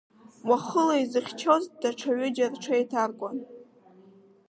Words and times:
Уахыла 0.47 0.95
изыхьчоз 1.03 1.63
даҽа 1.81 2.11
ҩыџьа 2.17 2.47
рҽеиҭаркуан. 2.53 3.37